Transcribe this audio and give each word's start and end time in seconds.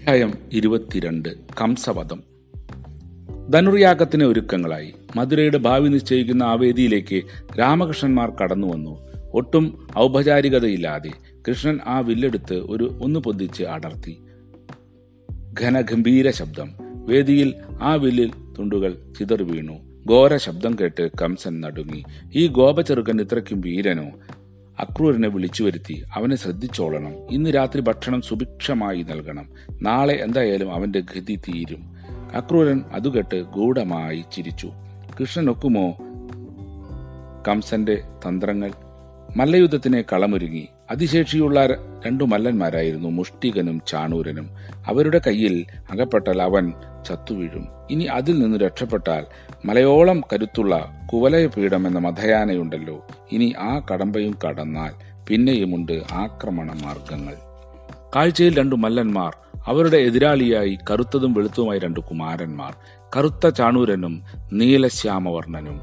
അധ്യായം 0.00 0.34
ഇരുപത്തിരണ്ട്. 0.52 1.28
കംസവധം. 1.60 2.22
ധനുർയാഗത്തിന് 3.50 4.24
ഒരുക്കങ്ങളായി. 4.24 4.94
മധുരയുടെ 5.16 5.58
ഭാവി 5.58 5.88
നിശ്ചയിക്കുന്ന 5.88 6.42
ആവേദിയിലേക്ക് 6.42 7.14
വേദിയിലേക്ക് 7.14 7.58
രാമകൃഷ്ണന്മാർ 7.58 8.30
കടന്നു 8.30 8.66
വന്നു 8.66 8.98
ഒട്ടും 9.34 9.88
ഔപചാരികതയില്ലാതെ 9.98 11.10
കൃഷ്ണൻ 11.48 11.78
ആ 11.86 11.98
വില്ലെടുത്ത് 11.98 12.54
ഒരു 12.54 12.98
ഒന്ന് 13.02 13.20
പൊന്തിച്ച് 13.20 13.62
അടർത്തി. 13.62 14.16
ഘനഗംഭീര 15.60 16.30
ശബ്ദം. 16.30 16.70
വേദിയിൽ 16.80 17.54
ആ 17.80 17.94
വില്ലിൽ 17.94 18.30
തുണ്ടുകൾ 18.58 18.98
ചിതറി 19.18 19.42
വീണു. 19.42 20.04
ഘോര 20.10 20.36
ശബ്ദം 20.36 20.76
കേട്ട് 20.80 21.10
കംസൻ 21.22 21.60
നടുങ്ങി. 21.60 22.02
ഈ 22.34 22.46
ഗോപചെറുക്കൻ 22.46 23.20
ഇത്രയ്ക്കും 23.20 23.60
വീരനോ? 23.60 24.10
അക്രൂരനെ 24.80 25.28
വിളിച്ചു 25.28 25.64
വരുത്തി. 25.64 26.04
അവനെ 26.14 26.36
ശ്രദ്ധിച്ചോളണം. 26.36 27.12
ഇന്ന് 27.30 27.50
രാത്രി 27.50 27.80
ഭക്ഷണം 27.80 28.22
സുഭിക്ഷമായി 28.22 29.02
നൽകണം. 29.02 29.48
നാളെ 29.82 30.14
എന്തായാലും 30.14 30.74
അവന്റെ 30.74 31.00
ഗതി 31.00 31.36
തീരും. 31.36 31.96
അക്രൂരൻ 32.34 32.82
അതുകെട്ട് 32.92 33.42
ഗൂഢമായി 33.42 34.24
ചിരിച്ചു. 34.32 34.70
കൃഷ്ണൻ 35.20 35.50
ഒക്കുമോ? 35.50 35.96
കംസന്റെ 37.48 38.02
തന്ത്രങ്ങൾ. 38.28 38.72
മല്ലയുദ്ധത്തിന് 39.36 40.02
കളമൊരുങ്ങി. 40.12 40.68
അതിശേഷിയുള്ള 40.90 41.66
രണ്ടു 42.06 42.24
മല്ലന്മാരായിരുന്നു 42.24 43.08
മുഷ്ടികനും 43.08 43.82
ചാണൂരനും. 43.86 44.50
അവരുടെ 44.86 45.20
കയ്യിൽ 45.26 45.66
അകപ്പെട്ടാൽ 45.90 46.42
അവൻ 46.42 46.72
ചത്തുവീഴും. 47.06 47.68
ഇനി 47.90 48.04
അതിൽ 48.04 48.38
നിന്ന് 48.38 48.58
രക്ഷപ്പെട്ടാൽ 48.58 49.26
മലയോളം 49.64 50.22
കരുത്തുള്ള 50.32 51.00
കുവലയപീഠം 51.12 51.86
എന്ന 51.86 51.98
മധയാനയുണ്ടല്ലോ. 51.98 53.06
ഇനി 53.32 53.54
ആ 53.58 53.86
കടമ്പയും 53.92 54.38
കടന്നാൽ 54.44 54.92
പിന്നെയുമുണ്ട് 55.28 56.02
ആക്രമണ 56.12 56.72
മാർഗങ്ങൾ 56.72 57.34
കാഴ്ചയിൽ 58.16 58.58
രണ്ടു 58.58 58.76
മല്ലന്മാർ 58.76 59.36
അവരുടെ 59.66 59.96
എതിരാളിയായി 59.96 60.78
കറുത്തതും 60.90 61.34
വെളുത്തതുമായ 61.34 61.78
രണ്ടു 61.78 62.00
കുമാരന്മാർ 62.00 62.74
കറുത്ത 63.16 63.48
ചാണൂരനും 63.48 64.22
നീലശ്യാമവർണനും. 64.52 65.80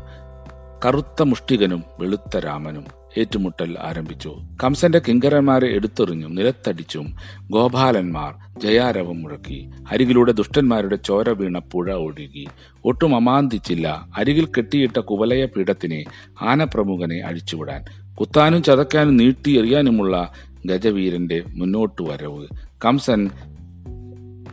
കറുത്ത 0.86 1.24
മുഷ്ടികനും 1.24 1.84
വെളുത്ത 2.00 2.38
രാമനും 2.38 2.86
ഏറ്റുമുട്ടൽ 3.18 3.78
ആരംഭിച്ചു. 3.82 4.38
കംസന്റെ 4.64 5.00
കിങ്കരന്മാരെ 5.00 5.68
എടുത്തെറിഞ്ഞും 5.68 6.36
നിലത്തടിച്ചും 6.36 7.14
ഗോപാലന്മാർ 7.50 8.36
ജയാരവം 8.60 9.22
മുഴക്കി. 9.22 9.70
അരികിലൂടെ 9.92 10.32
ദുഷ്ടന്മാരുടെ 10.32 10.96
ചോര 10.96 11.30
വീണ 11.30 11.58
പുഴ 11.58 11.94
ഒഴുകി. 11.94 12.48
ഒട്ടും 12.86 13.16
അമാന്തിച്ചില്ല. 13.16 14.08
അരികിൽ 14.18 14.46
കെട്ടിയിട്ട 14.46 15.00
കുവലയ 15.00 15.46
പീഠത്തിനെ 15.46 16.06
ആനപ്രമുഖനെ 16.42 17.20
അഴിച്ചുവിടാൻ. 17.20 17.86
കുത്താനും 18.16 18.64
ചതക്കാനും 18.64 19.18
നീട്ടി 19.18 19.58
എറിയാനുമുള്ള 19.58 20.32
ഗജവീരന്റെ 20.66 21.44
മുന്നോട്ടു 21.48 22.04
വരവ്. 22.04 22.48
കംസൻ 22.86 23.30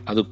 അത് 0.09 0.25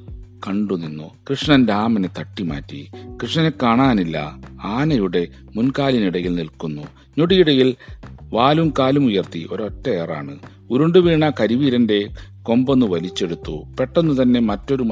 കണ്ടുനിന്നു. 0.46 1.10
കൃഷ്ണൻ 1.30 1.66
രാമനെ 1.66 2.08
തട്ടിമാറ്റി. 2.18 2.90
കൃഷ്ണനെ 3.22 3.52
കാണാനില്ല. 3.62 4.38
ആനയുടെ 4.64 5.28
മുൻകാലിനിടയിൽ 5.56 6.34
നിൽക്കുന്നു. 6.34 6.82
ഞൊടിയിടയിൽ 7.18 7.76
വാലും 8.20 8.72
കാലും 8.78 9.06
ഉയർത്തി 9.06 9.48
ഒരൊറ്റ 9.50 9.88
ഏറാണ്. 9.88 10.38
ഉരുണ്ടുവീണ 10.70 11.30
കരിവീരന്റെ 11.30 12.08
കൊമ്പൊന്ന് 12.42 12.86
വലിച്ചെടുത്തു. 12.86 13.64
പെട്ടെന്ന് 13.80 14.22
തന്നെ 14.22 14.40
മറ്റൊരു 14.40 14.82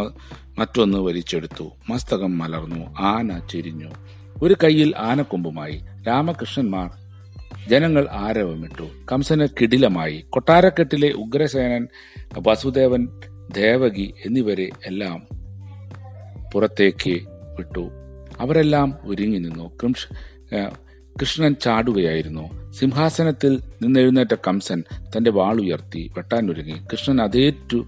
മറ്റൊന്ന് 0.58 0.98
വലിച്ചെടുത്തു. 0.98 1.70
മസ്തകം 1.90 2.38
മലർന്നു. 2.38 2.94
ആന 3.00 3.42
ചെരിഞ്ഞു. 3.50 3.90
ഒരു 4.42 4.56
കൈയിൽ 4.64 4.94
ആനക്കൊമ്പുമായി. 4.98 5.82
രാമകൃഷ്ണന്മാർ 6.08 6.90
ജനങ്ങൾ 7.68 8.08
ആരവമിട്ടു. 8.12 8.88
കംസന് 9.12 9.48
കിടിലമായി. 9.60 10.24
കൊട്ടാരക്കെട്ടിലെ 10.30 11.12
ഉഗ്രസേനൻ 11.12 11.88
വസുദേവൻ 12.48 13.08
ദേവകി 13.54 14.14
എന്നിവരെ 14.26 14.70
എല്ലാം 14.86 15.26
പുറത്തേക്ക് 16.54 17.20
വിട്ടു. 17.58 18.01
അവരെല്ലാം 18.42 18.98
ഒരുങ്ങി 19.04 19.38
നിന്നു. 19.38 19.78
കൃഷ്ണൻ 21.20 21.54
ചാടുകയായിരുന്നു. 21.54 22.72
സിംഹാസനത്തിൽ 22.72 23.60
നിന്നെഴുന്നേറ്റ 23.82 24.34
കംസൻ 24.34 24.84
തന്റെ 25.16 25.30
വാളുയർത്തി 25.30 26.10
വെട്ടാനൊരുങ്ങി. 26.16 26.74
കൃഷ്ണൻ 26.92 27.22
അതേറ്റു 27.22 27.86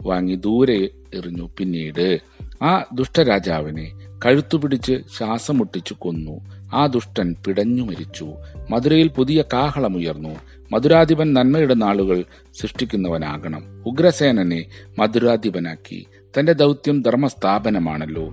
വാങ്ങി 0.00 0.34
ദൂരെ 0.34 0.88
എറിഞ്ഞു. 1.14 1.50
പിന്നീട് 1.58 2.20
ആ 2.62 2.84
ദുഷ്ടരാജാവിനെ 2.92 3.92
കഴുത്തുപിടിച്ച് 4.26 5.02
ശ്വാസമുട്ടിച്ചു 5.18 5.94
കൊന്നു. 5.98 6.40
ആ 6.74 6.86
ദുഷ്ടൻ 6.86 7.34
പിടഞ്ഞു 7.46 7.82
മരിച്ചു. 7.82 8.34
മധുരയിൽ 8.70 9.08
പുതിയ 9.08 9.44
കാഹളമുയർന്നു 9.52 10.36
മധുരാധിപൻ 10.72 11.34
നന്മയുടെ 11.34 11.74
നാളുകൾ 11.74 12.24
സൃഷ്ടിക്കുന്നവനാകണം. 12.54 13.82
ഉഗ്രസേനനെ 13.86 14.66
മധുരാധിപനാക്കി. 14.98 16.06
തന്റെ 16.38 16.52
ദൗത്യം 16.52 17.02
ധർമ്മസ്ഥാപനമാണല്ലോ. 17.02 18.30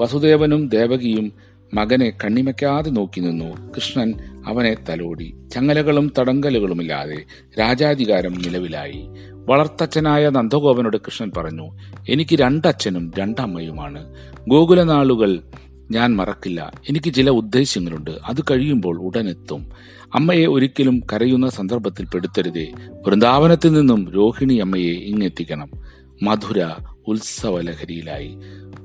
വസുദേവനും 0.00 0.68
ദേവകിയും 0.68 1.32
മകനെ 1.74 2.12
കണ്ണിമയ്ക്കാതെ 2.24 2.90
നോക്കി 2.90 3.20
നിന്നു. 3.20 3.72
കൃഷ്ണൻ 3.76 4.14
അവനെ 4.46 4.76
തലോടി. 4.88 5.34
ചങ്ങലകളും 5.52 6.12
തടങ്കലുകളുമില്ലാതെ 6.18 7.24
രാജാധികാരം 7.60 8.32
നിലവിലായി. 8.32 9.08
വളർത്തച്ഛനായ 9.30 10.28
നന്ദഗോപനോട് 10.28 10.96
കൃഷ്ണൻ 10.96 11.32
പറഞ്ഞു 11.36 11.70
എനിക്ക് 12.08 12.36
രണ്ടച്ഛനും 12.36 13.12
രണ്ടമ്മയുമാണ്. 13.18 14.14
ഗോകുലനാളുകൾ 14.48 15.42
ഞാൻ 15.90 16.16
മറക്കില്ല. 16.16 16.72
എനിക്ക് 16.88 17.14
ചില 17.14 17.30
ഉദ്ദേശ്യങ്ങളുണ്ട്. 17.30 18.10
അത് 18.10 18.42
കഴിയുമ്പോൾ 18.50 19.00
ഉടനെത്തും. 19.00 19.70
അമ്മയെ 20.14 20.46
ഒരിക്കലും 20.46 21.02
കരയുന്ന 21.12 21.48
സന്ദർഭത്തിൽ 21.48 22.04
പെടുത്തരുതേ. 22.04 22.72
വൃന്ദാവനത്തിൽ 23.06 23.72
നിന്നും 23.72 24.12
രോഹിണി 24.12 24.54
അമ്മയെ 24.54 24.92
ഇങ്ങെത്തിക്കണം. 24.92 25.70
മധുര 26.22 26.66
ഉത്സവലഹരിയിലായി. 27.06 28.36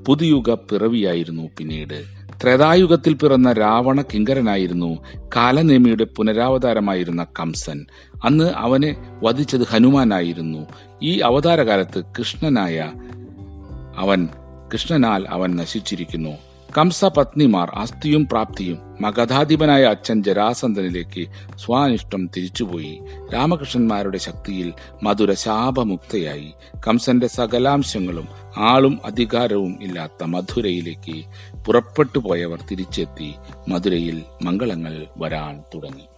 പുതുയുഗ 0.06 0.54
പിറവിയായിരുന്നു 0.54 1.50
പിന്നീട്. 1.58 2.04
ത്രേതായുഗത്തിൽ 2.42 3.14
പിറന്ന 3.14 3.52
രാവണ 3.52 4.02
കിങ്കരനായിരുന്നു 4.02 4.98
കാലനേമിയുടെ 5.36 6.04
പുനരാവതാരമായിരുന്ന 6.04 7.26
കംസൻ. 7.40 7.86
അന്ന് 8.24 8.44
അവനെ 8.44 8.96
വധിച്ചത് 9.22 9.66
ഹനുമാനായിരുന്നു. 9.66 10.66
ഈ 11.02 11.18
അവതാരകാലത്ത് 11.18 12.02
കൃഷ്ണനായ 12.18 12.92
അവൻ 13.96 14.28
കൃഷ്ണനാൽ 14.72 15.26
അവൻ 15.28 15.56
നശിച്ചിരിക്കുന്നു. 15.56 16.49
കംസ 16.76 17.04
പത്നിമാർ 17.04 17.72
അസ്ഥിയും 17.74 18.28
പ്രാപ്തിയും 18.32 18.78
മഗധാധിപനായ 19.00 19.82
അച്ഛൻ 19.82 20.22
ജരാസന്ധനിലേക്ക് 20.22 21.26
സ്വാനിഷ്ടം 21.56 22.30
തിരിച്ചുപോയി. 22.36 23.00
രാമകൃഷ്ണന്മാരുടെ 23.34 24.18
ശക്തിയിൽ 24.18 24.72
മധുര 25.02 25.32
ശാപമുക്തയായി 25.32 26.52
കംസന്റെ 26.88 27.26
സകലാംശങ്ങളും 27.26 28.28
ആളും 28.56 28.98
അധികാരവും 29.04 29.78
ഇല്ലാത്ത 29.82 30.24
മധുരയിലേക്ക് 30.24 31.24
പുറപ്പെട്ടു 31.64 32.18
പോയവർ 32.18 32.58
തിരിച്ചെത്തി 32.70 33.34
മധുരയിൽ 33.68 34.22
മംഗളങ്ങൾ 34.42 35.06
വരാൻ 35.18 35.62
തുടങ്ങി. 35.74 36.08